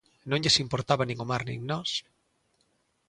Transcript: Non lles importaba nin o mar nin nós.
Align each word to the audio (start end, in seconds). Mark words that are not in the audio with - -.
Non 0.29 0.41
lles 0.43 0.61
importaba 0.65 1.03
nin 1.05 1.17
o 1.23 1.29
mar 1.31 1.43
nin 1.45 1.59
nós. 1.71 1.89